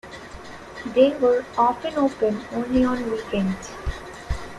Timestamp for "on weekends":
2.83-3.69